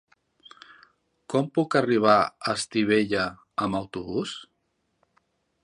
[1.33, 3.27] Com puc arribar a Estivella
[3.67, 4.35] amb autobús?